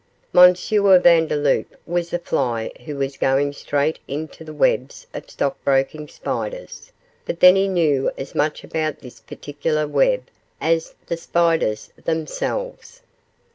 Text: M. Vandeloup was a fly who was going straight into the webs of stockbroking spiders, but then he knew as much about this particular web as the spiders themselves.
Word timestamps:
M. 0.33 0.55
Vandeloup 0.55 1.75
was 1.85 2.11
a 2.11 2.17
fly 2.17 2.71
who 2.87 2.95
was 2.95 3.17
going 3.17 3.53
straight 3.53 3.99
into 4.07 4.43
the 4.43 4.51
webs 4.51 5.05
of 5.13 5.29
stockbroking 5.29 6.07
spiders, 6.07 6.91
but 7.23 7.39
then 7.39 7.55
he 7.55 7.67
knew 7.67 8.09
as 8.17 8.33
much 8.33 8.63
about 8.63 8.97
this 9.01 9.19
particular 9.19 9.87
web 9.87 10.23
as 10.59 10.95
the 11.05 11.17
spiders 11.17 11.91
themselves. 12.03 13.03